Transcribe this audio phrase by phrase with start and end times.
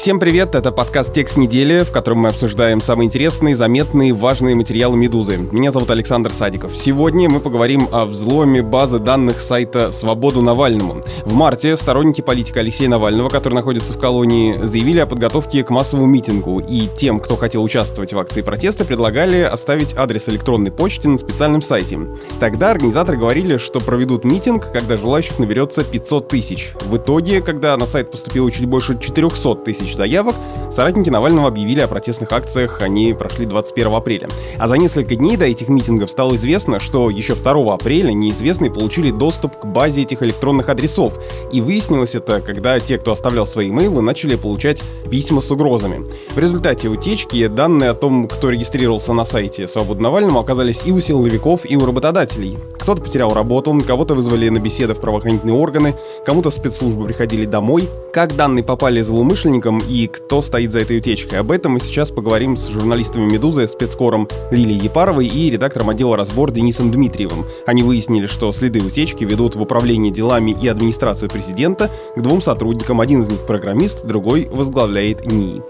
[0.00, 4.96] Всем привет, это подкаст «Текст недели», в котором мы обсуждаем самые интересные, заметные, важные материалы
[4.96, 5.36] «Медузы».
[5.36, 6.74] Меня зовут Александр Садиков.
[6.74, 11.04] Сегодня мы поговорим о взломе базы данных сайта «Свободу Навальному».
[11.26, 16.06] В марте сторонники политика Алексея Навального, который находится в колонии, заявили о подготовке к массовому
[16.06, 21.18] митингу, и тем, кто хотел участвовать в акции протеста, предлагали оставить адрес электронной почты на
[21.18, 21.98] специальном сайте.
[22.38, 26.72] Тогда организаторы говорили, что проведут митинг, когда желающих наберется 500 тысяч.
[26.86, 30.36] В итоге, когда на сайт поступило чуть больше 400 тысяч заявок,
[30.70, 34.28] соратники Навального объявили о протестных акциях, они прошли 21 апреля.
[34.58, 39.10] А за несколько дней до этих митингов стало известно, что еще 2 апреля неизвестные получили
[39.10, 41.18] доступ к базе этих электронных адресов.
[41.52, 46.06] И выяснилось это, когда те, кто оставлял свои имейлы, начали получать письма с угрозами.
[46.34, 51.00] В результате утечки данные о том, кто регистрировался на сайте Свободы Навальному, оказались и у
[51.00, 52.58] силовиков, и у работодателей.
[52.78, 57.88] Кто-то потерял работу, кого-то вызвали на беседы в правоохранительные органы, кому-то спецслужбы приходили домой.
[58.12, 61.38] Как данные попали злоумышленникам, и кто стоит за этой утечкой.
[61.38, 66.50] Об этом мы сейчас поговорим с журналистами «Медузы», спецкором Лилией Епаровой и редактором отдела «Разбор»
[66.50, 67.46] Денисом Дмитриевым.
[67.66, 73.00] Они выяснили, что следы утечки ведут в управление делами и администрацию президента к двум сотрудникам.
[73.00, 75.62] Один из них программист, другой возглавляет НИИ.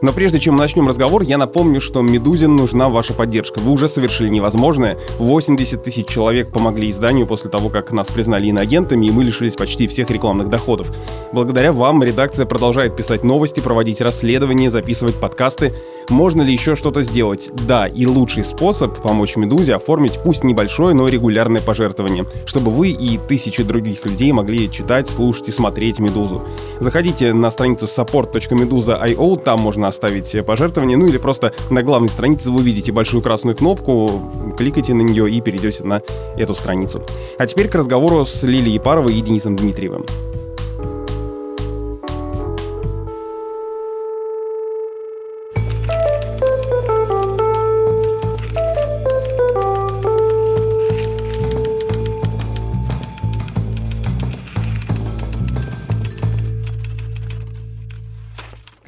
[0.00, 3.58] Но прежде чем мы начнем разговор, я напомню, что Медузин нужна ваша поддержка.
[3.58, 4.96] Вы уже совершили невозможное.
[5.18, 9.88] 80 тысяч человек помогли изданию после того, как нас признали иноагентами, и мы лишились почти
[9.88, 10.92] всех рекламных доходов.
[11.32, 15.74] Благодаря вам редакция продолжает писать новости, проводить расследования, записывать подкасты.
[16.08, 17.50] Можно ли еще что-то сделать?
[17.66, 23.18] Да, и лучший способ помочь Медузе оформить пусть небольшое, но регулярное пожертвование, чтобы вы и
[23.18, 26.46] тысячи других людей могли читать, слушать и смотреть Медузу.
[26.80, 32.60] Заходите на страницу support.meduza.io, там можно оставить пожертвование, ну или просто на главной странице вы
[32.60, 36.02] увидите большую красную кнопку, кликайте на нее и перейдете на
[36.36, 37.02] эту страницу.
[37.38, 40.04] А теперь к разговору с Лилией Епаровой и Денисом Дмитриевым.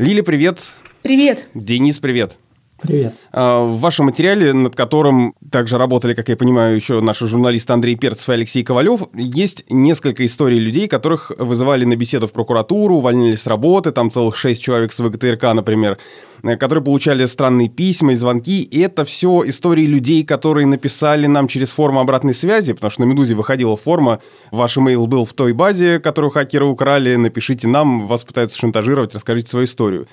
[0.01, 0.73] Лили, привет.
[1.03, 1.47] Привет.
[1.55, 2.37] Денис, привет.
[2.83, 3.15] Привет.
[3.33, 7.97] А, в вашем материале, над которым также работали, как я понимаю, еще наши журналисты Андрей
[7.97, 13.35] Перцев и Алексей Ковалев, есть несколько историй людей, которых вызывали на беседу в прокуратуру, увольнили
[13.37, 15.99] с работы, там целых шесть человек с ВГТРК, например,
[16.43, 18.63] э, которые получали странные письма и звонки.
[18.63, 23.07] И это все истории людей, которые написали нам через форму обратной связи, потому что на
[23.07, 28.25] «Медузе» выходила форма, ваш имейл был в той базе, которую хакеры украли, напишите нам, вас
[28.25, 30.07] пытаются шантажировать, расскажите свою историю.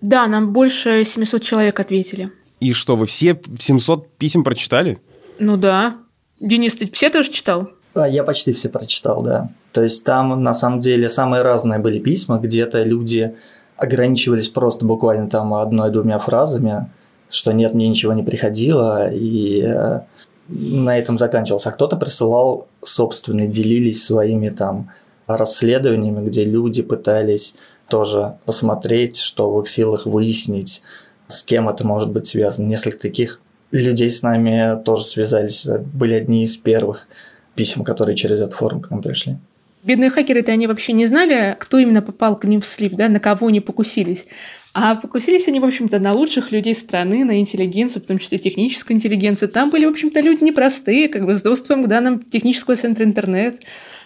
[0.00, 2.30] Да, нам больше 700 человек ответили.
[2.60, 4.98] И что, вы все 700 писем прочитали?
[5.38, 5.96] Ну да.
[6.40, 7.70] Денис, ты все тоже читал?
[7.94, 9.50] Я почти все прочитал, да.
[9.72, 13.34] То есть там на самом деле самые разные были письма, где-то люди
[13.76, 16.90] ограничивались просто буквально там одной-двумя фразами,
[17.30, 20.00] что нет, мне ничего не приходило, и э,
[20.48, 21.68] на этом заканчивался.
[21.68, 24.90] А кто-то присылал собственные, делились своими там
[25.26, 27.54] расследованиями, где люди пытались
[27.88, 30.82] тоже посмотреть, что в их силах выяснить,
[31.28, 32.66] с кем это может быть связано.
[32.66, 33.40] Несколько таких
[33.70, 35.66] людей с нами тоже связались.
[35.66, 37.08] Были одни из первых
[37.54, 39.36] писем, которые через эту форум к нам пришли.
[39.84, 43.20] Бедные хакеры-то они вообще не знали, кто именно попал к ним в слив, да, на
[43.20, 44.26] кого они покусились.
[44.74, 48.96] А покусились они, в общем-то, на лучших людей страны, на интеллигенцию, в том числе техническую
[48.96, 49.48] интеллигенцию.
[49.48, 53.60] Там были, в общем-то, люди непростые, как бы с доступом к данным технического центра интернет.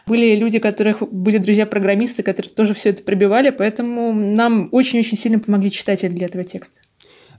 [0.07, 5.71] Были люди, которых были друзья-программисты, которые тоже все это пробивали, поэтому нам очень-очень сильно помогли
[5.71, 6.81] читатели для этого текста.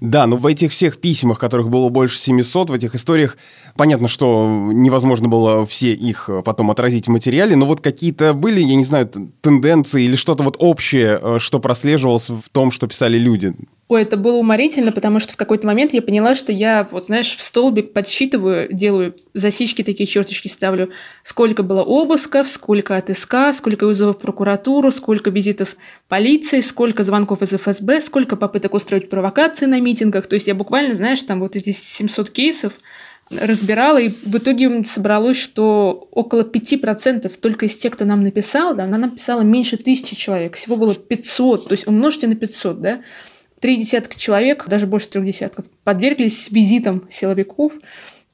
[0.04, 3.38] Да, но в этих всех письмах, которых было больше 700, в этих историях,
[3.78, 8.76] понятно, что невозможно было все их потом отразить в материале, но вот какие-то были, я
[8.76, 9.10] не знаю,
[9.40, 13.54] тенденции или что-то вот общее, э, что прослеживалось в том, что писали люди.
[13.90, 17.36] Ой, это было уморительно, потому что в какой-то момент я поняла, что я, вот знаешь,
[17.36, 20.90] в столбик подсчитываю, делаю засечки, такие черточки ставлю,
[21.22, 25.76] сколько было обысков, сколько от СК, сколько вызовов в прокуратуру, сколько визитов
[26.08, 30.28] полиции, сколько звонков из ФСБ, сколько попыток устроить провокации на митингах.
[30.28, 32.74] То есть я буквально, знаешь, там вот эти 700 кейсов
[33.30, 38.86] разбирала, и в итоге собралось, что около 5% только из тех, кто нам написал, да,
[38.86, 43.02] она написала меньше тысячи человек, всего было 500, то есть умножьте на 500, да,
[43.64, 47.72] три десятка человек, даже больше трех десятков, подверглись визитам силовиков,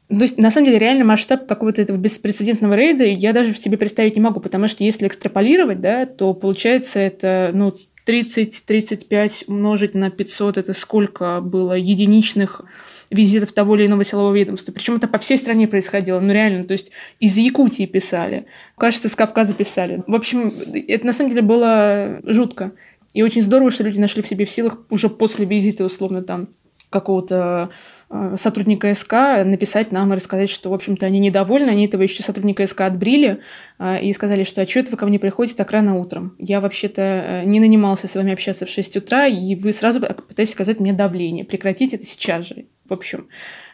[0.07, 3.77] то есть, на самом деле, реально масштаб какого-то этого беспрецедентного рейда я даже в себе
[3.77, 7.75] представить не могу, потому что если экстраполировать, да, то получается это, ну,
[8.07, 12.63] 30-35 умножить на 500, это сколько было единичных
[13.11, 14.71] визитов того или иного силового ведомства.
[14.71, 16.19] Причем это по всей стране происходило.
[16.19, 18.47] Ну, реально, то есть из Якутии писали,
[18.79, 20.03] кажется, с Кавказа писали.
[20.07, 20.51] В общем,
[20.87, 22.71] это на самом деле было жутко.
[23.13, 26.49] И очень здорово, что люди нашли в себе в силах уже после визита, условно, там,
[26.89, 27.69] какого-то
[28.09, 29.13] э, сотрудника СК
[29.45, 33.39] написать нам и рассказать, что, в общем-то, они недовольны, они этого еще сотрудника СК отбрили
[33.77, 36.35] э, и сказали, что а что это вы ко мне приходите так рано утром?
[36.39, 40.53] Я вообще-то э, не нанимался с вами общаться в 6 утра, и вы сразу пытаетесь
[40.53, 41.45] сказать мне давление.
[41.45, 42.65] Прекратите это сейчас же.
[42.89, 43.27] В общем,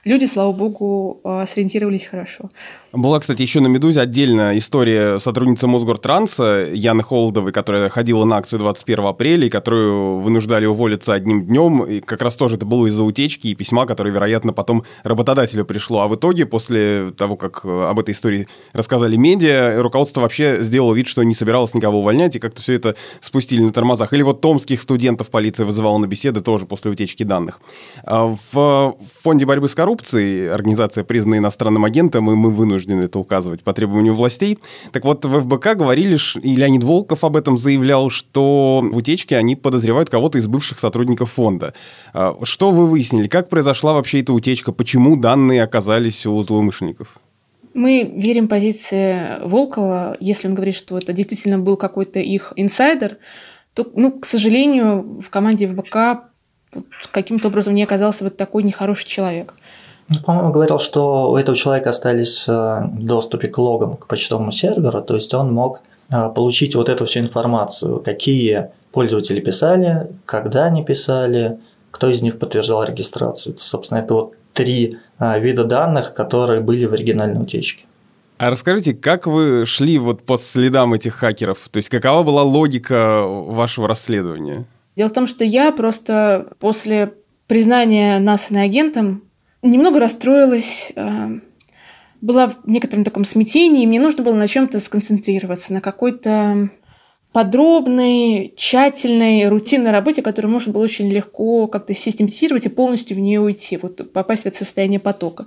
[0.03, 2.49] люди, слава богу, а, сориентировались хорошо.
[2.91, 8.59] Была, кстати, еще на «Медузе» отдельная история сотрудницы Мосгортранса Яны Холодовой, которая ходила на акцию
[8.59, 11.83] 21 апреля, и которую вынуждали уволиться одним днем.
[11.83, 16.01] И как раз тоже это было из-за утечки и письма, которое, вероятно, потом работодателю пришло.
[16.01, 20.93] А в итоге, после того, как э, об этой истории рассказали медиа, руководство вообще сделало
[20.93, 24.11] вид, что не собиралось никого увольнять, и как-то все это спустили на тормозах.
[24.11, 27.61] Или вот томских студентов полиция вызывала на беседы тоже после утечки данных.
[28.03, 28.35] А
[29.05, 33.73] в фонде борьбы с коррупцией организация, признана иностранным агентом, и мы вынуждены это указывать по
[33.73, 34.59] требованию властей.
[34.91, 39.55] Так вот, в ФБК говорили, и Леонид Волков об этом заявлял, что в утечке они
[39.55, 41.73] подозревают кого-то из бывших сотрудников фонда.
[42.13, 43.27] А, что вы выяснили?
[43.27, 44.71] Как произошла вообще эта утечка?
[44.71, 47.19] Почему данные оказались у злоумышленников?
[47.73, 53.17] Мы верим позиции Волкова, если он говорит, что это действительно был какой-то их инсайдер,
[53.73, 56.31] то, ну, к сожалению, в команде ФБК
[57.11, 59.53] каким-то образом не оказался вот такой нехороший человек.
[60.07, 65.01] Ну, по-моему, говорил, что у этого человека остались э, доступы к логам к почтовому серверу,
[65.01, 65.81] то есть он мог
[66.11, 71.57] э, получить вот эту всю информацию, какие пользователи писали, когда они писали,
[71.89, 73.55] кто из них подтверждал регистрацию.
[73.57, 77.85] Собственно, это вот три э, вида данных, которые были в оригинальной утечке.
[78.37, 81.69] А расскажите, как вы шли вот по следам этих хакеров?
[81.71, 84.65] То есть какова была логика вашего расследования?
[84.95, 87.13] Дело в том, что я просто после
[87.47, 89.23] признания нас иноагентом
[89.61, 91.39] немного расстроилась, э,
[92.21, 96.69] была в некотором таком смятении, мне нужно было на чем-то сконцентрироваться, на какой-то
[97.33, 103.41] подробной, тщательной, рутинной работе, которую можно было очень легко как-то систематизировать и полностью в нее
[103.41, 105.45] уйти, вот попасть в это состояние потока.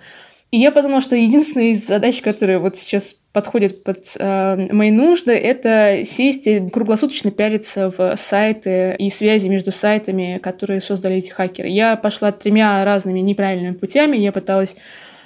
[0.51, 5.33] И я подумала, что единственная из задач, которая вот сейчас подходит под э, мои нужды,
[5.33, 11.69] это сесть и круглосуточно пялиться в сайты и связи между сайтами, которые создали эти хакеры.
[11.69, 14.17] Я пошла тремя разными неправильными путями.
[14.17, 14.77] Я пыталась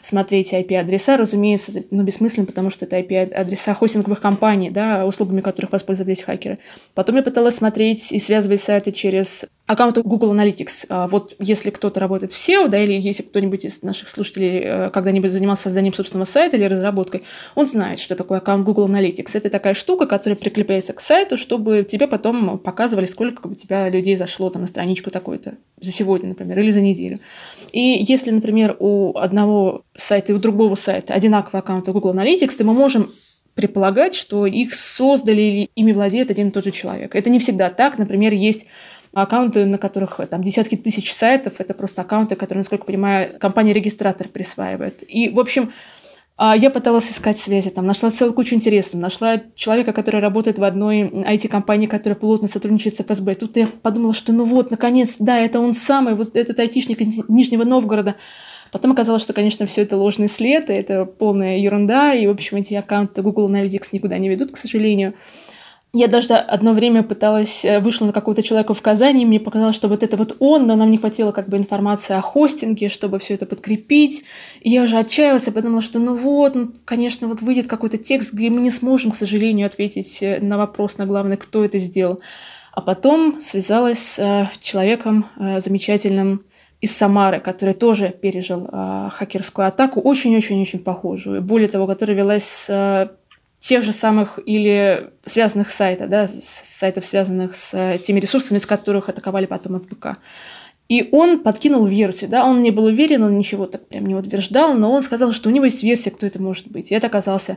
[0.03, 5.73] смотреть IP-адреса, разумеется, это ну, бессмысленно, потому что это IP-адреса хостинговых компаний, да, услугами которых
[5.73, 6.59] воспользовались хакеры.
[6.95, 10.87] Потом я пыталась смотреть и связывать сайты через аккаунты Google Analytics.
[10.88, 14.91] А вот если кто-то работает в SEO, да, или если кто-нибудь из наших слушателей э,
[14.91, 17.23] когда-нибудь занимался созданием собственного сайта или разработкой,
[17.55, 19.31] он знает, что такое аккаунт Google Analytics.
[19.35, 24.17] Это такая штука, которая прикрепляется к сайту, чтобы тебе потом показывали, сколько у тебя людей
[24.17, 27.19] зашло там на страничку такой-то за сегодня, например, или за неделю.
[27.73, 32.65] И если, например, у одного сайта и у другого сайта одинаковый аккаунт Google Analytics, то
[32.65, 33.08] мы можем
[33.55, 37.15] предполагать, что их создали или ими владеет один и тот же человек.
[37.15, 37.98] Это не всегда так.
[37.98, 38.67] Например, есть
[39.15, 41.55] аккаунты, на которых там десятки тысяч сайтов.
[41.59, 45.03] Это просто аккаунты, которые, насколько понимаю, компания-регистратор присваивает.
[45.07, 45.71] И, в общем,
[46.39, 50.65] а, я пыталась искать связи, там, нашла целую кучу интересов, нашла человека, который работает в
[50.65, 53.35] одной IT-компании, которая плотно сотрудничает с ФСБ.
[53.35, 57.29] Тут я подумала, что ну вот, наконец, да, это он самый, вот этот айтишник из
[57.29, 58.17] Нижнего Новгорода.
[58.73, 62.57] Потом оказалось, что, конечно, все это ложный след, и это полная ерунда, и, в общем,
[62.57, 65.13] эти аккаунты Google Analytics никуда не ведут, к сожалению.
[65.94, 69.77] Я даже одно время пыталась, э, вышла на какого-то человека в Казани, и мне показалось,
[69.77, 73.19] что вот это вот он, но нам не хватило как бы информации о хостинге, чтобы
[73.19, 74.25] все это подкрепить.
[74.63, 78.32] И я уже отчаялась, и подумала, что ну вот, ну, конечно, вот выйдет какой-то текст,
[78.32, 82.22] где мы не сможем, к сожалению, ответить э, на вопрос, на главное, кто это сделал.
[82.72, 86.43] А потом связалась с э, человеком замечательным
[86.81, 88.67] из Самары, который тоже пережил
[89.13, 91.43] хакерскую атаку, очень-очень-очень похожую.
[91.43, 92.69] Более того, которая велась
[93.63, 99.09] тех же самых или связанных сайтов, да, сайтов, связанных с э, теми ресурсами, с которых
[99.09, 100.19] атаковали потом ФБК.
[100.89, 104.75] И он подкинул версию, да, он не был уверен, он ничего так прям не утверждал,
[104.75, 106.91] но он сказал, что у него есть версия, кто это может быть.
[106.91, 107.57] И это оказался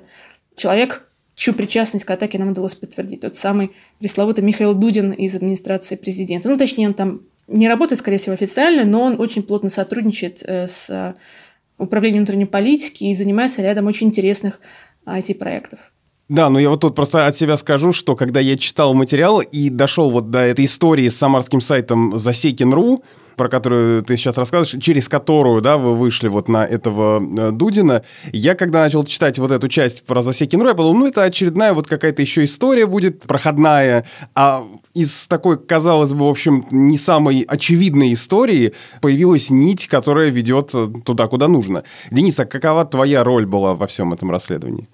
[0.55, 3.21] человек, чью причастность к атаке нам удалось подтвердить.
[3.21, 6.47] Тот самый пресловутый Михаил Дудин из администрации президента.
[6.49, 10.67] Ну, точнее, он там не работает, скорее всего, официально, но он очень плотно сотрудничает э,
[10.67, 11.15] с
[11.79, 14.59] управления внутренней политики и занимается рядом очень интересных
[15.07, 15.79] IT-проектов.
[16.27, 19.69] Да, ну я вот тут просто от себя скажу, что когда я читал материал и
[19.69, 23.03] дошел вот до этой истории с самарским сайтом Засекин.ру,
[23.35, 28.01] про которую ты сейчас рассказываешь, через которую, да, вы вышли вот на этого э, Дудина,
[28.31, 31.87] я когда начал читать вот эту часть про Засекин.ру, я подумал, ну это очередная вот
[31.87, 34.65] какая-то еще история будет проходная, а
[34.95, 40.73] из такой, казалось бы, в общем, не самой очевидной истории появилась нить, которая ведет
[41.05, 41.83] туда, куда нужно.
[42.09, 44.87] Денис, а какова твоя роль была во всем этом расследовании?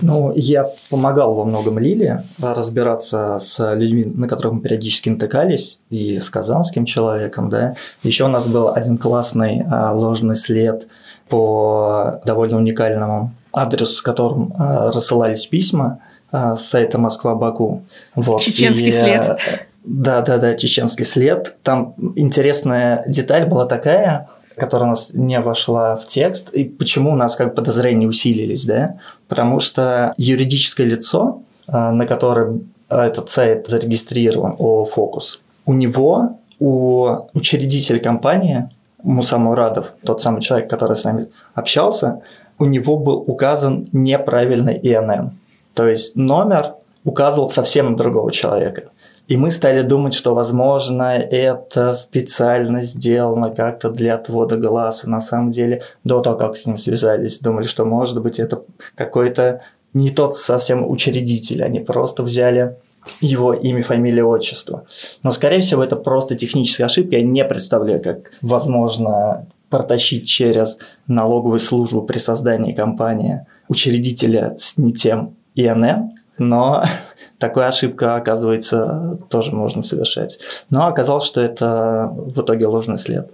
[0.00, 6.18] Ну, я помогал во многом Лиле разбираться с людьми, на которых мы периодически натыкались, и
[6.18, 7.76] с казанским человеком, да.
[8.02, 10.86] Еще у нас был один классный а, ложный след
[11.28, 16.00] по довольно уникальному адресу, с которым а, рассылались письма
[16.30, 17.84] а, с сайта Москва-Баку.
[18.14, 18.42] Вот.
[18.42, 19.38] Чеченский и, след.
[19.82, 21.56] Да, да, да, чеченский след.
[21.62, 27.16] Там интересная деталь была такая, которая у нас не вошла в текст, и почему у
[27.16, 28.98] нас как подозрения усилились, да?
[29.28, 37.28] Потому что юридическое лицо, а, на котором этот сайт зарегистрирован, о Фокус, у него, у
[37.34, 38.68] учредителя компании,
[39.02, 42.22] Муса Мурадов, тот самый человек, который с нами общался,
[42.58, 45.38] у него был указан неправильный ИНН.
[45.74, 48.84] То есть номер указывал совсем другого человека.
[49.28, 55.08] И мы стали думать, что, возможно, это специально сделано как-то для отвода глаза.
[55.08, 58.62] На самом деле, до того, как с ним связались, думали, что, может быть, это
[58.94, 59.62] какой-то
[59.94, 61.64] не тот совсем учредитель.
[61.64, 62.76] Они просто взяли
[63.20, 64.84] его имя, фамилия, отчество.
[65.22, 67.16] Но, скорее всего, это просто техническая ошибка.
[67.16, 70.78] Я не представляю, как возможно протащить через
[71.08, 76.84] налоговую службу при создании компании учредителя с не тем ИНН, но
[77.38, 80.38] такая ошибка, оказывается, тоже можно совершать.
[80.70, 83.30] Но оказалось, что это в итоге ложный след.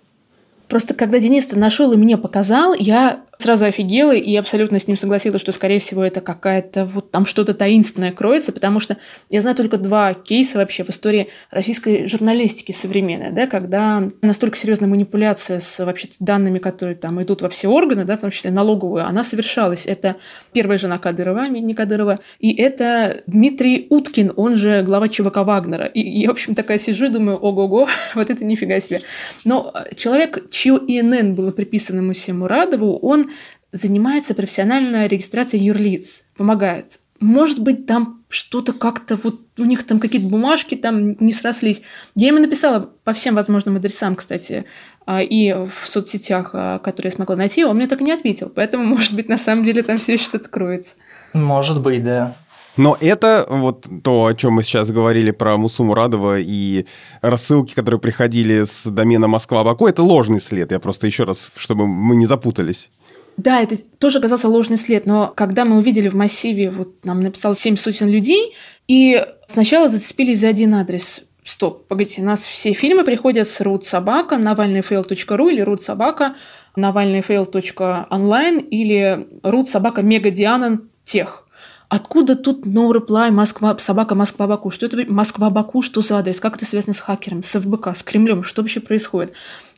[0.68, 5.42] Просто когда Денис нашел и мне показал, я сразу офигела и абсолютно с ним согласилась,
[5.42, 8.96] что, скорее всего, это какая-то вот там что-то таинственное кроется, потому что
[9.28, 14.88] я знаю только два кейса вообще в истории российской журналистики современной, да, когда настолько серьезная
[14.88, 19.06] манипуляция с вообще данными, которые там идут во все органы, да, в том числе налоговую,
[19.06, 19.86] она совершалась.
[19.86, 20.16] Это
[20.52, 25.86] первая жена Кадырова, не Кадырова, и это Дмитрий Уткин, он же глава ЧВК Вагнера.
[25.86, 29.00] И я, в общем, такая сижу и думаю, ого-го, вот это нифига себе.
[29.44, 33.30] Но человек, чье ИНН было приписано Мусе Мурадову, он
[33.72, 36.98] занимается профессиональной регистрацией юрлиц, помогает.
[37.20, 41.82] Может быть, там что-то как-то вот у них там какие-то бумажки там не срослись.
[42.14, 44.64] Я ему написала по всем возможным адресам, кстати,
[45.06, 48.50] а, и в соцсетях, а, которые я смогла найти, он мне так и не ответил.
[48.54, 50.94] Поэтому, может быть, на самом деле там все что-то кроется.
[51.32, 52.34] Может быть, да.
[52.76, 56.86] Но это вот то, о чем мы сейчас говорили про Мусу Мурадова и
[57.20, 60.72] рассылки, которые приходили с домена Москва-Баку, это ложный след.
[60.72, 62.90] Я просто еще раз, чтобы мы не запутались.
[63.36, 67.56] Да, это тоже оказался ложный след, но когда мы увидели в массиве, вот нам написал
[67.56, 68.54] 7 сотен людей,
[68.88, 71.22] и сначала зацепились за один адрес.
[71.44, 76.36] Стоп, погодите, у нас все фильмы приходят с root собака, навальныйфейл.ру или root собака,
[76.76, 81.48] навальныйфейл.онлайн или root собака мегадианон тех.
[81.88, 84.70] Откуда тут no reply Москва, собака Москва Баку?
[84.70, 85.82] Что это Москва Баку?
[85.82, 86.40] Что за адрес?
[86.40, 88.44] Как это связано с хакером, с ФБК, с Кремлем?
[88.44, 89.34] Что вообще происходит?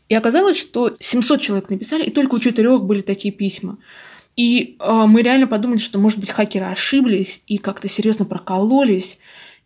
[0.08, 3.78] И оказалось, что 700 человек написали, и только у четырех были такие письма.
[4.37, 9.18] И э, мы реально подумали, что, может быть, хакеры ошиблись и как-то серьезно прокололись.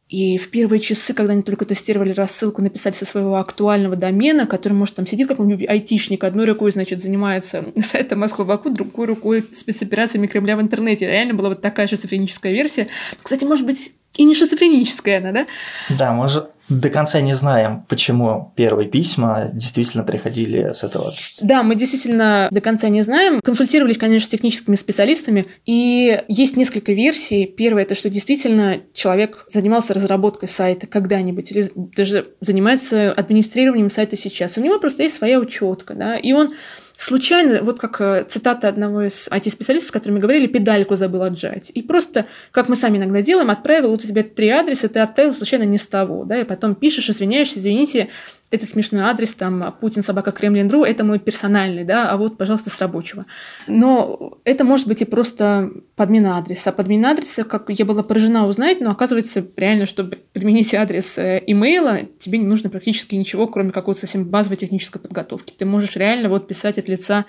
[0.08, 4.72] И в первые часы, когда они только тестировали рассылку, написали со своего актуального домена, который,
[4.72, 10.56] может, там сидит какой-нибудь айтишник, одной рукой, значит, занимается сайтом Москва-Баку, другой рукой спецоперациями Кремля
[10.56, 11.06] в интернете.
[11.06, 12.88] Реально была вот такая шизофреническая версия.
[13.22, 15.46] Кстати, может быть, и не шизофреническая она, да?
[15.90, 21.10] Да, может, до конца не знаем, почему первые письма действительно приходили с этого.
[21.40, 23.40] Да, мы действительно до конца не знаем.
[23.40, 27.46] Консультировались, конечно, с техническими специалистами, и есть несколько версий.
[27.46, 34.58] Первое– это что действительно человек занимался разработкой сайта когда-нибудь, или даже занимается администрированием сайта сейчас.
[34.58, 36.50] У него просто есть своя учетка, да, и он
[36.98, 41.70] случайно, вот как э, цитата одного из IT-специалистов, с которыми говорили, педальку забыл отжать.
[41.72, 45.32] И просто, как мы сами иногда делаем, отправил, вот у тебя три адреса, ты отправил
[45.32, 48.08] случайно не с того, да, и потом пишешь, извиняешься, извините,
[48.50, 52.80] это смешной адрес, там, Путин собака Кремлин.ру, это мой персональный, да, а вот, пожалуйста, с
[52.80, 53.26] рабочего.
[53.66, 56.70] Но это может быть и просто подмена адреса.
[56.70, 61.42] А подмена адреса, как я была поражена узнать, но оказывается, реально, чтобы подменить адрес э,
[61.46, 65.52] имейла, тебе не нужно практически ничего, кроме какой-то совсем базовой технической подготовки.
[65.56, 67.26] Ты можешь реально вот писать от лица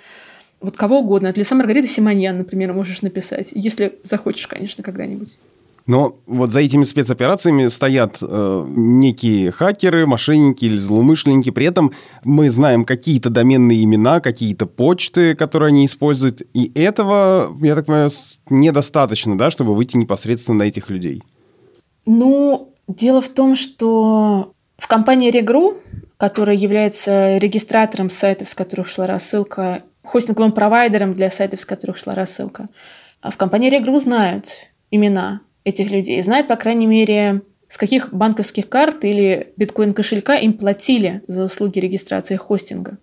[0.62, 5.38] вот кого угодно, от лица Маргариты Симоньян, например, можешь написать, если захочешь, конечно, когда-нибудь.
[5.90, 11.50] Но вот за этими спецоперациями стоят э, некие хакеры, мошенники или злоумышленники.
[11.50, 11.94] При этом
[12.24, 16.44] мы знаем какие-то доменные имена, какие-то почты, которые они используют.
[16.54, 18.12] И этого, я так понимаю,
[18.52, 21.24] недостаточно, да, чтобы выйти непосредственно на этих людей.
[22.06, 25.76] Ну, дело в том, что в компании Regru,
[26.18, 32.14] которая является регистратором сайтов, с которых шла рассылка, хостинговым провайдером для сайтов, с которых шла
[32.14, 32.68] рассылка,
[33.24, 34.50] в компании Regru знают
[34.92, 41.22] имена этих людей, знают, по крайней мере, с каких банковских карт или биткоин-кошелька им платили
[41.28, 42.98] за услуги регистрации хостинга.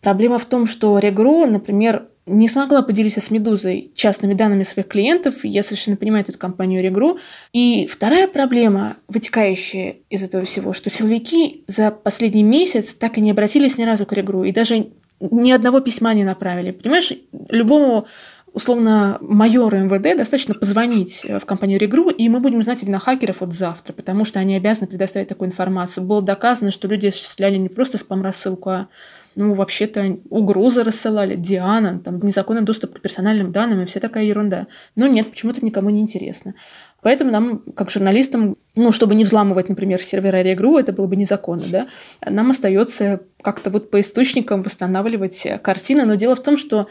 [0.00, 5.44] Проблема в том, что Regru, например, не смогла поделиться с Медузой частными данными своих клиентов.
[5.44, 7.18] Я совершенно понимаю эту компанию Регру.
[7.52, 13.32] И вторая проблема, вытекающая из этого всего, что силовики за последний месяц так и не
[13.32, 14.44] обратились ни разу к Регру.
[14.44, 14.88] И даже
[15.20, 16.70] ни одного письма не направили.
[16.70, 17.12] Понимаешь,
[17.48, 18.06] любому
[18.52, 23.52] условно майору МВД достаточно позвонить в компанию Регру, и мы будем знать именно хакеров от
[23.52, 26.04] завтра, потому что они обязаны предоставить такую информацию.
[26.04, 28.88] Было доказано, что люди осуществляли не просто спам-рассылку, а
[29.34, 34.66] ну, вообще-то угрозы рассылали, Диана, там, незаконный доступ к персональным данным и вся такая ерунда.
[34.94, 36.54] Но нет, почему-то никому не интересно.
[37.00, 41.64] Поэтому нам, как журналистам, ну, чтобы не взламывать, например, сервера Регру, это было бы незаконно,
[41.70, 41.86] да,
[42.24, 46.04] нам остается как-то вот по источникам восстанавливать картины.
[46.04, 46.86] Но дело в том, что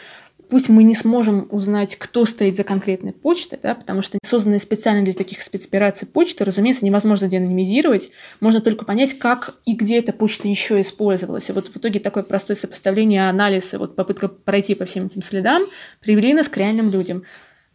[0.51, 5.01] Пусть мы не сможем узнать, кто стоит за конкретной почтой, да, потому что созданные специально
[5.01, 8.12] для таких спецопераций почты, разумеется, невозможно деанонимизировать.
[8.41, 11.50] Можно только понять, как и где эта почта еще использовалась.
[11.50, 15.22] И вот в итоге такое простое сопоставление, анализ и вот попытка пройти по всем этим
[15.22, 15.63] следам
[16.01, 17.24] привели нас к реальным людям.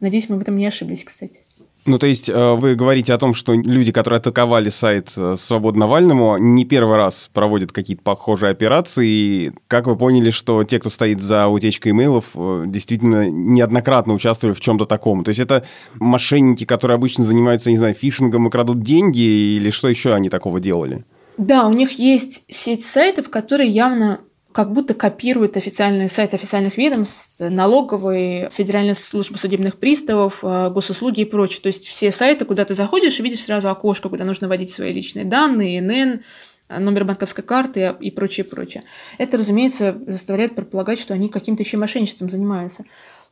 [0.01, 1.46] Надеюсь, мы в этом не ошиблись, кстати.
[1.87, 5.77] Ну, то есть э, вы говорите о том, что люди, которые атаковали сайт э, Свобод
[5.77, 9.09] Навальному, не первый раз проводят какие-то похожие операции.
[9.09, 14.55] И как вы поняли, что те, кто стоит за утечкой имейлов, э, действительно неоднократно участвовали
[14.55, 15.23] в чем-то таком?
[15.23, 15.65] То есть это
[15.95, 20.59] мошенники, которые обычно занимаются, не знаю, фишингом и крадут деньги, или что еще они такого
[20.59, 21.03] делали?
[21.39, 24.21] Да, у них есть сеть сайтов, которые явно
[24.57, 31.25] как будто копирует официальный сайт официальных ведомств, налоговой, Федеральной службы судебных приставов, э, госуслуги и
[31.27, 31.61] прочее.
[31.61, 35.27] То есть все сайты, куда ты заходишь, видишь сразу окошко, куда нужно вводить свои личные
[35.27, 36.23] данные, ИНН,
[36.71, 38.83] номер банковской карты и прочее, прочее.
[39.19, 42.87] Это, разумеется, заставляет предполагать, что они каким-то еще мошенничеством занимаются.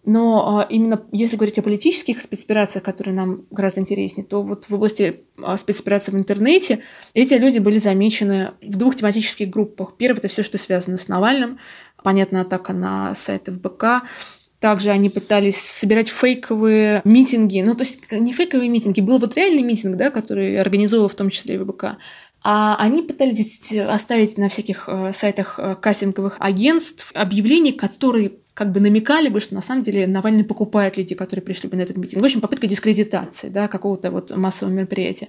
[0.04, 4.74] Но а, именно если говорить о политических спецоперациях, которые нам гораздо интереснее, то вот в
[4.74, 6.80] области а, спецопераций в интернете
[7.14, 9.96] эти люди были замечены в двух тематических группах.
[9.96, 11.58] Первое– это все, что связано с Навальным.
[12.02, 14.02] Понятно, атака на сайты ФБК.
[14.60, 17.60] Также они пытались собирать фейковые митинги.
[17.60, 21.30] Ну, то есть не фейковые митинги, был вот реальный митинг, да, который организовывал в том
[21.30, 21.96] числе ВБК.
[22.42, 28.80] А они пытались оставить на всяких э, сайтах э, кассинговых агентств объявления, которые как бы
[28.80, 32.22] намекали бы, что на самом деле Навальный покупает людей, которые пришли бы на этот митинг.
[32.22, 35.28] В общем, попытка дискредитации да, какого-то вот массового мероприятия.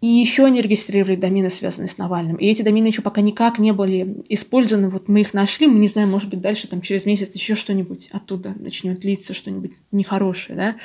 [0.00, 2.36] И еще они регистрировали домены, связанные с Навальным.
[2.36, 4.88] И эти домены еще пока никак не были использованы.
[4.88, 8.08] Вот мы их нашли, мы не знаем, может быть, дальше там через месяц еще что-нибудь
[8.12, 10.76] оттуда начнет литься, что-нибудь нехорошее, да.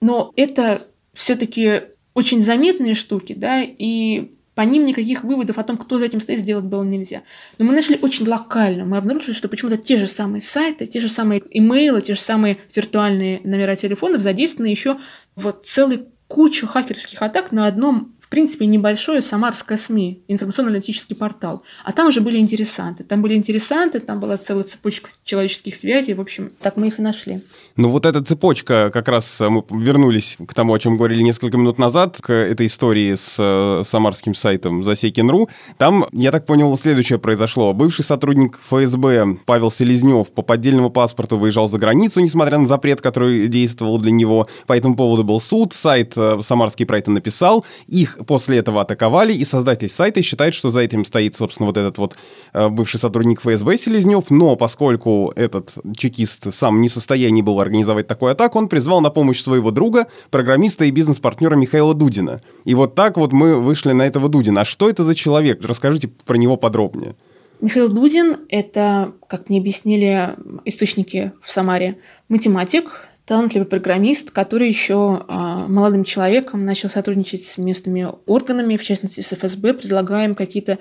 [0.00, 0.80] Но это
[1.14, 1.82] все-таки
[2.12, 6.40] очень заметные штуки, да, и по ним никаких выводов о том, кто за этим стоит,
[6.40, 7.22] сделать было нельзя.
[7.56, 8.84] Но мы нашли очень локально.
[8.84, 12.58] Мы обнаружили, что почему-то те же самые сайты, те же самые имейлы, те же самые
[12.76, 14.98] виртуальные номера телефонов задействованы еще
[15.34, 21.62] в целой кучу хакерских атак на одном принципе, небольшое самарское СМИ, информационно-аналитический портал.
[21.84, 23.04] А там уже были интересанты.
[23.04, 26.14] Там были интересанты, там была целая цепочка человеческих связей.
[26.14, 27.42] В общем, так мы их и нашли.
[27.76, 31.78] Ну вот эта цепочка, как раз мы вернулись к тому, о чем говорили несколько минут
[31.78, 35.48] назад, к этой истории с э, самарским сайтом Засекин.ру.
[35.76, 37.72] Там, я так понял, следующее произошло.
[37.72, 43.48] Бывший сотрудник ФСБ Павел Селезнев по поддельному паспорту выезжал за границу, несмотря на запрет, который
[43.48, 44.48] действовал для него.
[44.68, 47.64] По этому поводу был суд, сайт э, Самарский про это написал.
[47.88, 51.98] Их после этого атаковали, и создатель сайта считает, что за этим стоит, собственно, вот этот
[51.98, 52.16] вот
[52.52, 58.06] э, бывший сотрудник ФСБ Селезнев, но поскольку этот чекист сам не в состоянии был организовать
[58.06, 62.40] такую атаку, он призвал на помощь своего друга, программиста и бизнес-партнера Михаила Дудина.
[62.64, 64.62] И вот так вот мы вышли на этого Дудина.
[64.62, 65.64] А что это за человек?
[65.64, 67.14] Расскажите про него подробнее.
[67.60, 75.68] Михаил Дудин– это, как мне объяснили источники в Самаре, математик, талантливый программист, который еще а,
[75.68, 80.78] молодым человеком начал сотрудничать с местными органами, в частности с ФСБ, предлагаем какие-то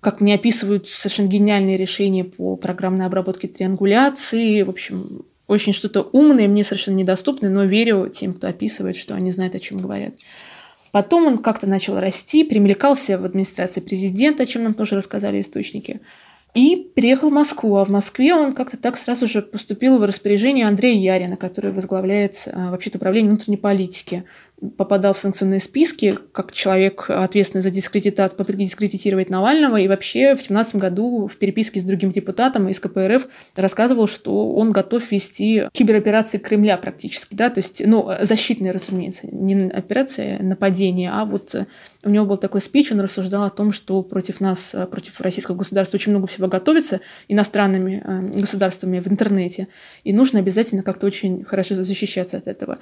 [0.00, 4.62] как мне описывают, совершенно гениальные решения по программной обработке триангуляции.
[4.62, 9.30] В общем, очень что-то умное, мне совершенно недоступное, но верю тем, кто описывает, что они
[9.30, 10.14] знают, о чем говорят.
[10.92, 16.00] Потом он как-то начал расти, примелькался в администрации президента, о чем нам тоже рассказали источники.
[16.54, 17.76] И переехал в Москву.
[17.76, 22.48] А в Москве он как-то так сразу же поступил в распоряжение Андрея Ярина, который возглавляет
[22.52, 24.24] а, вообще-то управление внутренней политики.
[24.76, 30.38] Попадал в санкционные списки как человек, ответственный за дискредитацию, попытки дискредитировать Навального, и вообще в
[30.38, 36.38] 2017 году в переписке с другим депутатом из КПРФ рассказывал, что он готов вести кибероперации
[36.38, 41.54] Кремля практически, да, то есть, ну, защитные, разумеется, не операция нападения, а вот
[42.04, 45.96] у него был такой спич, он рассуждал о том, что против нас, против российского государства
[45.96, 49.68] очень много всего готовится иностранными э, государствами в интернете,
[50.04, 52.78] и нужно обязательно как-то очень хорошо защищаться от этого.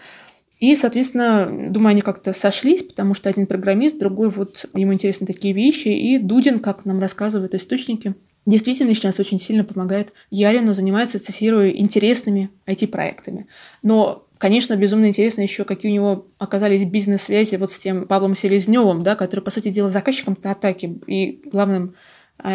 [0.58, 5.54] И, соответственно, думаю, они как-то сошлись, потому что один программист, другой вот ему интересны такие
[5.54, 5.88] вещи.
[5.88, 12.50] И Дудин, как нам рассказывают источники, действительно сейчас очень сильно помогает Ярину, занимается, цитирую, интересными
[12.66, 13.46] IT-проектами.
[13.82, 19.02] Но Конечно, безумно интересно еще, какие у него оказались бизнес-связи вот с тем Павлом Селезневым,
[19.02, 21.96] да, который, по сути дела, заказчиком атаки и главным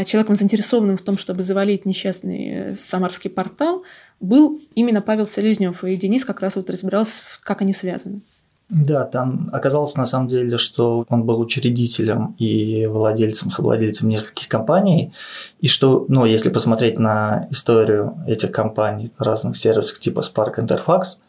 [0.05, 3.83] человеком, заинтересованным в том, чтобы завалить несчастный э, самарский портал,
[4.19, 5.83] был именно Павел Селезнев.
[5.83, 8.21] И Денис как раз вот разбирался, как они связаны.
[8.69, 15.13] Да, там оказалось на самом деле, что он был учредителем и владельцем, совладельцем нескольких компаний,
[15.59, 21.19] и что, ну, если посмотреть на историю этих компаний, разных сервисов типа Spark Interfax,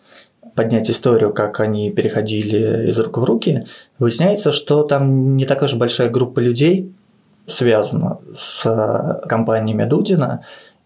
[0.55, 3.67] поднять историю, как они переходили из рук в руки,
[3.99, 6.95] выясняется, что там не такая же большая группа людей
[7.47, 10.45] связана с компаниями Дудина,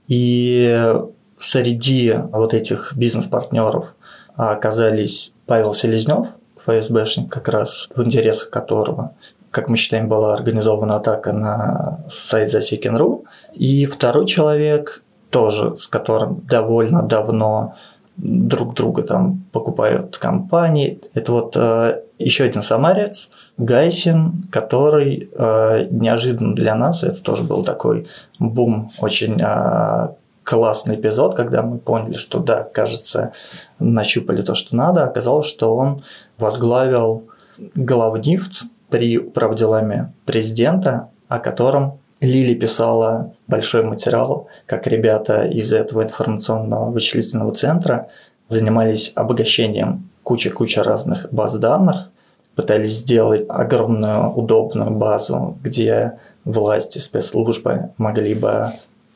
[0.09, 0.95] и
[1.37, 3.95] среди вот этих бизнес-партнеров
[4.37, 6.29] оказались Павел Селезнев,
[6.65, 9.13] ФСБшник, как раз в интересах которого,
[9.51, 16.43] как мы считаем, была организована атака на сайт Засекин.ру, и второй человек, тоже с которым
[16.49, 17.75] довольно давно
[18.19, 21.01] друг друга там покупают компании.
[21.15, 27.65] Это вот э, еще один самарец, Гайсин, который э, неожиданно для нас, это тоже был
[27.65, 30.09] такой бум, очень э,
[30.43, 33.33] классный эпизод, когда мы поняли, что да, кажется,
[33.79, 35.05] нащупали то, что надо.
[35.05, 36.03] Оказалось, что он
[36.39, 37.29] возглавил
[37.75, 46.91] главнивц при управделами президента, о котором Лили писала большой материал, как ребята из этого информационного
[46.91, 48.09] вычислительного центра
[48.49, 52.11] занимались обогащением куча-куча разных баз данных,
[52.55, 58.69] пытались сделать огромную удобную базу, где власти, спецслужбы могли бы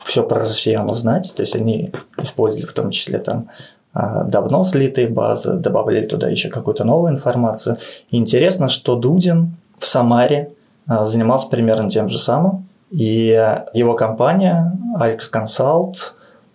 [0.05, 1.33] все про россиян узнать.
[1.35, 3.49] То есть они использовали в том числе там
[3.93, 7.77] а, давно слитые базы, добавляли туда еще какую-то новую информацию.
[8.11, 10.51] И интересно, что Дудин в Самаре
[10.87, 12.67] а, занимался примерно тем же самым.
[12.93, 13.29] И
[13.73, 15.95] его компания Alex Consult,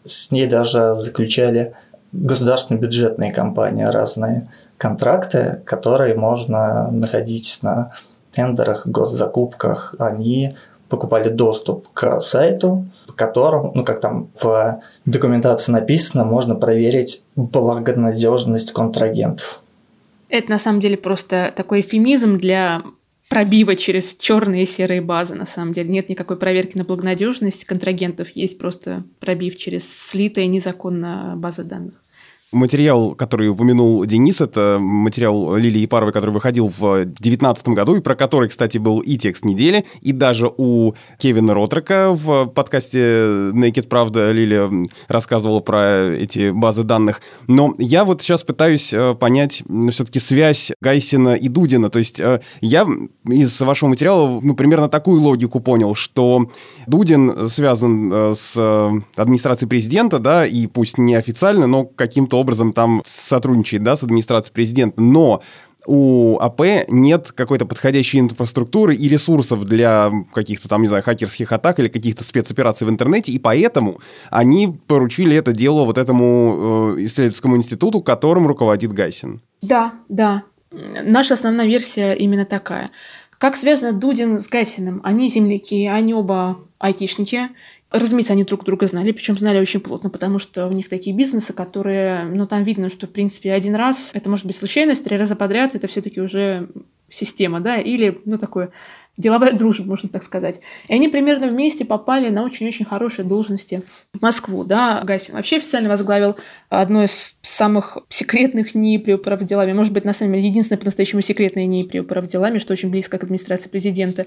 [0.04, 1.74] с ней даже заключали
[2.12, 7.92] государственные бюджетные компании разные контракты, которые можно находить на
[8.32, 9.96] тендерах, госзакупках.
[9.98, 10.56] Они
[10.88, 18.72] покупали доступ к сайту, по которому, ну как там в документации написано, можно проверить благонадежность
[18.72, 19.60] контрагентов.
[20.28, 22.82] Это на самом деле просто такой эфемизм для
[23.28, 25.90] пробива через черные и серые базы, на самом деле.
[25.90, 31.94] Нет никакой проверки на благонадежность контрагентов, есть просто пробив через слитая незаконно база данных.
[32.50, 38.14] Материал, который упомянул Денис, это материал Лилии Епаровой, который выходил в 2019 году, и про
[38.14, 44.32] который, кстати, был и текст недели, и даже у Кевина Ротрека в подкасте Naked Правда
[44.32, 44.70] Лилия
[45.08, 47.20] рассказывала про эти базы данных.
[47.48, 51.90] Но я вот сейчас пытаюсь э, понять все-таки связь Гайсина и Дудина.
[51.90, 52.86] То есть э, я
[53.26, 56.50] из вашего материала ну, примерно такую логику понял, что
[56.86, 58.56] Дудин связан э, с
[59.16, 64.54] администрацией президента, да, и пусть не официально, но каким-то образом там сотрудничает, да, с администрацией
[64.54, 65.42] президента, но
[65.86, 71.78] у АП нет какой-то подходящей инфраструктуры и ресурсов для каких-то там, не знаю, хакерских атак
[71.78, 73.98] или каких-то спецопераций в интернете, и поэтому
[74.30, 79.40] они поручили это дело вот этому э, исследовательскому институту, которым руководит Гайсин.
[79.62, 80.42] Да, да.
[80.70, 82.90] Наша основная версия именно такая.
[83.38, 85.00] Как связано Дудин с Гайсиным?
[85.04, 87.48] Они земляки, они оба айтишники,
[87.90, 91.54] Разумеется, они друг друга знали, причем знали очень плотно, потому что у них такие бизнесы,
[91.54, 95.36] которые, ну, там видно, что, в принципе, один раз, это может быть случайность, три раза
[95.36, 96.68] подряд, это все-таки уже
[97.08, 98.70] система, да, или, ну, такое
[99.18, 100.60] деловая дружба, можно так сказать.
[100.86, 103.82] И они примерно вместе попали на очень-очень хорошие должности
[104.14, 105.02] в Москву, да.
[105.04, 106.36] Гасин вообще официально возглавил
[106.68, 111.66] одно из самых секретных НИИ при управделами, может быть, на самом деле, единственное по-настоящему секретное
[111.66, 114.26] НИИ при управделами, что очень близко к администрации президента.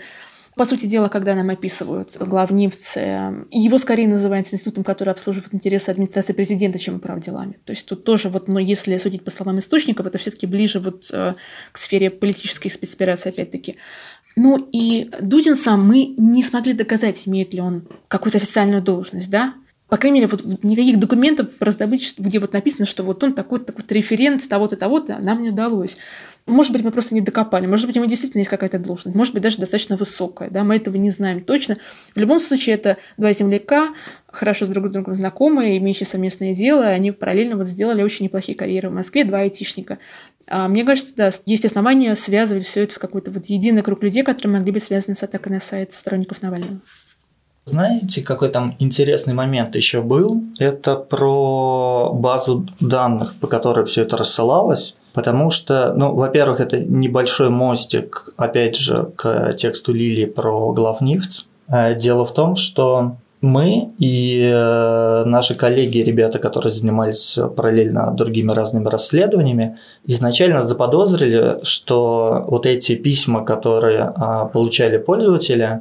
[0.56, 6.34] По сути дела, когда нам описывают главнивцы, его скорее называют институтом, который обслуживает интересы администрации
[6.34, 7.58] президента, чем управ делами.
[7.64, 11.10] То есть тут тоже, вот, но если судить по словам источников, это все-таки ближе вот
[11.14, 11.36] э,
[11.72, 13.78] к сфере политической спецоперации, опять-таки.
[14.36, 19.54] Ну и Дудин сам мы не смогли доказать, имеет ли он какую-то официальную должность, да?
[19.92, 23.84] По крайней мере, вот никаких документов раздобыть, где вот написано, что вот он такой-то такой
[23.90, 25.98] референт того-то, того-то, нам не удалось.
[26.48, 29.44] Может быть, мы просто не докопали, может быть, ему действительно есть какая-то должность, может быть,
[29.44, 31.78] даже достаточно высокая, да, мы этого не знаем точно.
[32.16, 33.94] В любом случае, это два земляка,
[34.28, 38.90] хорошо с друг другом знакомые, имеющие совместное дело, они параллельно вот сделали очень неплохие карьеры
[38.90, 40.00] в Москве, два айтишника.
[40.48, 44.24] А мне кажется, да, есть основания связывать все это в какой-то вот единый круг людей,
[44.24, 46.82] которые могли быть связаны с атакой на сайт сторонников Навального.
[47.72, 50.44] Знаете, какой там интересный момент еще был?
[50.60, 54.98] Это про базу данных, по которой все это рассылалось.
[55.14, 61.48] Потому что, ну, во-первых, это небольшой мостик, опять же, к тексту Лилии про главнефть.
[61.70, 68.52] А дело в том, что мы и э, наши коллеги, ребята, которые занимались параллельно другими
[68.52, 75.80] разными расследованиями, изначально заподозрили, что вот эти письма, которые а, получали пользователи,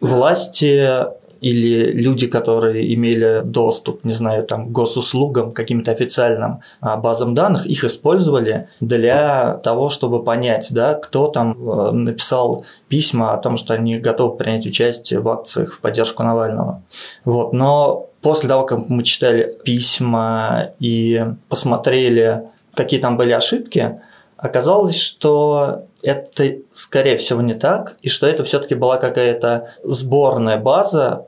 [0.00, 1.06] власти
[1.40, 7.66] или люди, которые имели доступ, не знаю, там, к госуслугам, каким-то официальным а, базам данных,
[7.66, 13.74] их использовали для того, чтобы понять, да, кто там э, написал письма о том, что
[13.74, 16.82] они готовы принять участие в акциях в поддержку Навального.
[17.24, 17.52] Вот.
[17.52, 22.42] Но после того, как мы читали письма и посмотрели,
[22.74, 24.00] какие там были ошибки,
[24.36, 31.26] оказалось, что это, скорее всего, не так, и что это все-таки была какая-то сборная база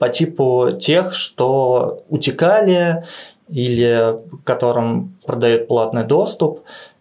[0.00, 3.04] по типу тех, что утекали
[3.48, 6.60] или которым продают платный доступ.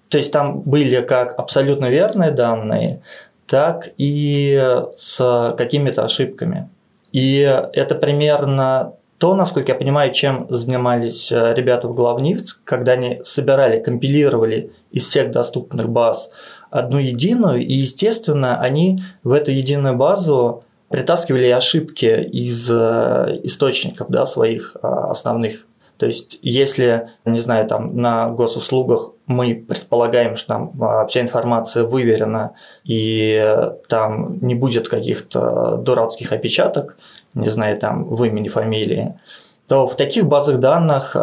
[0.10, 3.02] То есть там были как абсолютно верные данные,
[3.48, 4.62] так и
[4.96, 6.70] с какими-то ошибками.
[7.14, 7.40] И
[7.74, 13.82] это примерно то, насколько я понимаю, чем занимались э, ребята в Главнивц, когда они собирали,
[13.82, 16.32] компилировали из всех доступных баз
[16.70, 24.25] одну единую, и, естественно, они в эту единую базу притаскивали ошибки из э, источников да,
[24.25, 25.65] своих э, основных.
[25.97, 31.84] То есть, если, не знаю, там на госуслугах мы предполагаем, что там э, вся информация
[31.84, 36.97] выверена, и там не будет каких-то дурацких опечаток,
[37.36, 39.19] не знаю, там в имени, фамилии,
[39.67, 41.15] то в таких базах данных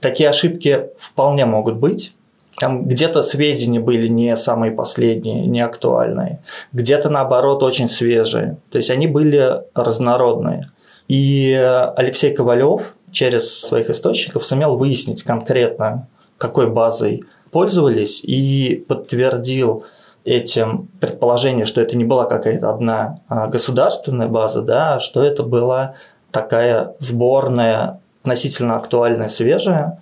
[0.00, 2.14] такие ошибки вполне могут быть.
[2.58, 6.40] Там где-то сведения были не самые последние, не актуальные,
[6.72, 8.58] где-то наоборот очень свежие.
[8.70, 10.70] То есть они были разнородные.
[11.08, 11.52] И
[11.96, 19.84] Алексей Ковалев через своих источников сумел выяснить конкретно, какой базой пользовались, и подтвердил
[20.24, 25.42] этим предположение, что это не была какая-то одна а, государственная база, да, а что это
[25.42, 25.94] была
[26.30, 30.00] такая сборная, относительно актуальная, свежая,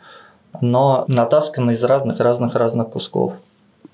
[0.61, 3.35] но натасканы из разных-разных-разных кусков.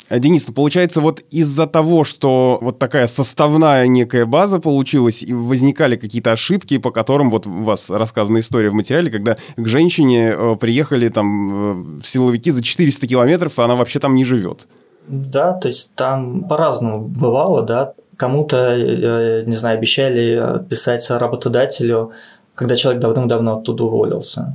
[0.08, 5.32] А, Денис, ну получается, вот из-за того, что вот такая составная некая база получилась, и
[5.32, 10.34] возникали какие-то ошибки, по которым вот у вас рассказана история в материале, когда к женщине
[10.36, 14.68] э, приехали там э, силовики за 400 километров, и она вообще там не живет.
[15.08, 17.94] Да, то есть там по-разному бывало, да.
[18.16, 22.12] Кому-то, э, не знаю, обещали писать работодателю,
[22.54, 24.54] когда человек давным-давно оттуда уволился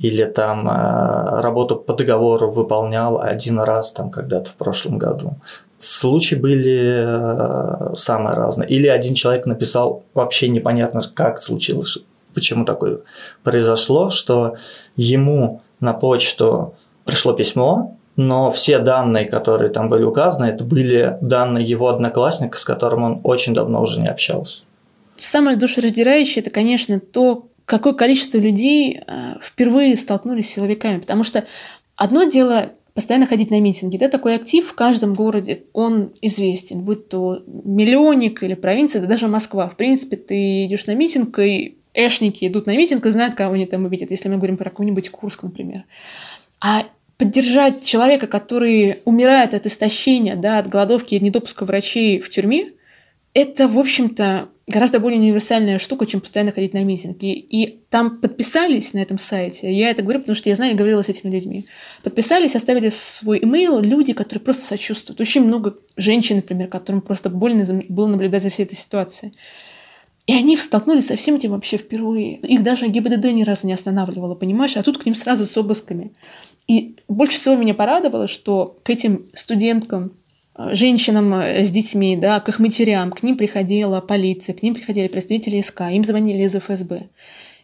[0.00, 5.34] или там э, работу по договору выполнял один раз там когда-то в прошлом году.
[5.78, 8.68] Случаи были э, самые разные.
[8.68, 11.98] Или один человек написал вообще непонятно, как случилось,
[12.34, 13.00] почему такое
[13.42, 14.54] произошло, что
[14.96, 21.64] ему на почту пришло письмо, но все данные, которые там были указаны, это были данные
[21.64, 24.64] его одноклассника, с которым он очень давно уже не общался.
[25.16, 30.98] Самое душераздирающее– это, конечно, то, какое количество людей э, впервые столкнулись с силовиками.
[30.98, 31.46] Потому что
[31.94, 33.96] одно дело постоянно ходить на митинги.
[33.96, 39.28] Да, такой актив в каждом городе, он известен, будь то миллионник или провинция, да даже
[39.28, 39.68] Москва.
[39.68, 43.66] В принципе, ты идешь на митинг, и эшники идут на митинг и знают, кого они
[43.66, 45.84] там увидят, если мы говорим про какой-нибудь Курск, например.
[46.60, 46.86] А
[47.18, 52.72] поддержать человека, который умирает от истощения, да, от голодовки и недопуска врачей в тюрьме,
[53.32, 57.34] это, в общем-то, гораздо более универсальная штука, чем постоянно ходить на митинги.
[57.34, 61.02] И там подписались на этом сайте, я это говорю, потому что я знаю, я говорила
[61.02, 61.66] с этими людьми.
[62.02, 65.20] Подписались, оставили свой имейл люди, которые просто сочувствуют.
[65.20, 69.34] Очень много женщин, например, которым просто больно было наблюдать за всей этой ситуацией.
[70.26, 72.36] И они столкнулись со всем этим вообще впервые.
[72.36, 74.76] Их даже ГИБДД ни разу не останавливало, понимаешь?
[74.76, 76.12] А тут к ним сразу с обысками.
[76.68, 80.12] И больше всего меня порадовало, что к этим студенткам,
[80.72, 85.08] женщинам э, с детьми, да, к их матерям, к ним приходила полиция, к ним приходили
[85.08, 87.08] представители СК, им звонили из ФСБ.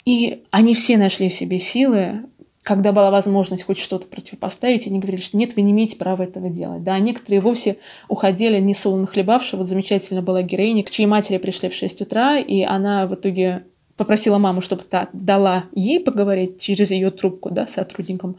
[0.04, 2.22] И они все нашли в себе силы,
[2.62, 6.48] когда была возможность хоть что-то противопоставить, они говорили, что нет, вы не имеете права этого
[6.50, 6.82] делать.
[6.82, 7.76] Да, некоторые вовсе
[8.08, 9.58] уходили не солоно хлебавшие.
[9.58, 13.64] Вот замечательно была героиня, к чьей матери пришли в 6 утра, и она в итоге
[13.96, 18.36] попросила маму, чтобы та дала ей поговорить через ее трубку, да, сотрудникам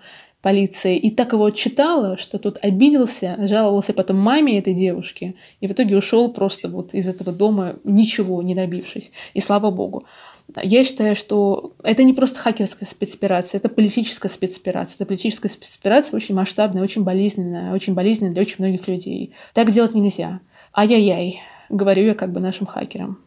[0.48, 5.72] полиция, и так его отчитала, что тот обиделся, жаловался потом маме этой девушки, и в
[5.74, 9.12] итоге ушел просто вот из этого дома, ничего не добившись.
[9.34, 10.06] И слава богу.
[10.64, 14.96] Я считаю, что это не просто хакерская спецоперация, это политическая спецоперация.
[14.96, 19.34] Это политическая спецоперация очень масштабная, очень болезненная, очень болезненная для очень многих людей.
[19.54, 20.40] Так делать нельзя.
[20.74, 23.27] Ай-яй-яй, говорю я как бы нашим хакерам.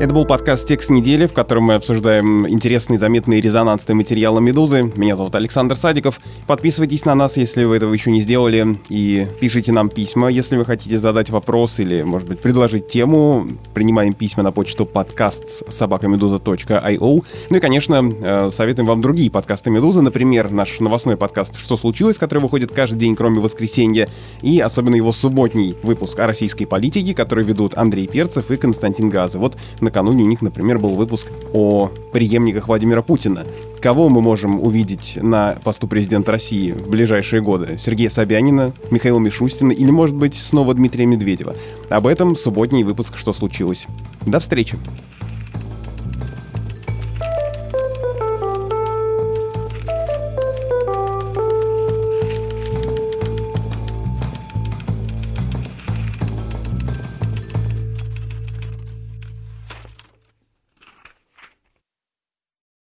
[0.00, 4.90] Это был подкаст «Текст недели», в котором мы обсуждаем интересные, заметные резонансные материалы «Медузы».
[4.96, 6.20] Меня зовут Александр Садиков.
[6.46, 10.64] Подписывайтесь на нас, если вы этого еще не сделали, и пишите нам письма, если вы
[10.64, 13.46] хотите задать вопрос или, может быть, предложить тему.
[13.74, 17.24] Принимаем письма на почту подкаст собакамедуза.io.
[17.50, 22.16] Ну и, конечно, э, советуем вам другие подкасты «Медузы», например, наш новостной подкаст «Что случилось?»,
[22.16, 24.08] который выходит каждый день, кроме воскресенья,
[24.40, 29.38] и особенно его субботний выпуск о российской политике, который ведут Андрей Перцев и Константин Газы.
[29.38, 33.44] Вот на накануне у них, например, был выпуск о преемниках Владимира Путина.
[33.80, 37.76] Кого мы можем увидеть на посту президента России в ближайшие годы?
[37.78, 41.56] Сергея Собянина, Михаила Мишустина или, может быть, снова Дмитрия Медведева?
[41.88, 43.86] Об этом субботний выпуск «Что случилось?».
[44.24, 44.78] До встречи!